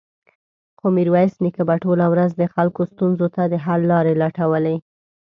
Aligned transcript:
خو 0.79 0.85
ميرويس 0.97 1.33
نيکه 1.43 1.63
به 1.67 1.75
ټوله 1.83 2.05
ورځ 2.13 2.31
د 2.35 2.43
خلکو 2.53 2.81
ستونزو 2.91 3.27
ته 3.35 3.41
د 3.47 3.53
حل 3.65 3.81
لارې 3.91 4.13
لټولې. 4.21 4.75